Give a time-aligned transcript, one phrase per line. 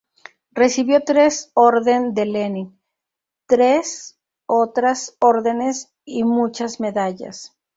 [0.53, 2.81] Recibió tres Orden de Lenin,
[3.45, 7.55] tres otras órdenes y muchas medallas.